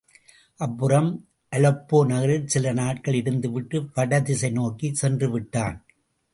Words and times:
அப்புறம்? 0.59 1.09
அலெப்போ 1.51 2.05
நகரில் 2.05 2.47
சில 2.47 2.73
நாட்கள் 2.73 3.13
இருந்துவிட்டு 3.13 3.87
வடதிசை 3.93 4.49
நோக்கிச் 4.49 5.05
சென்றுவிட்டான். 5.05 5.77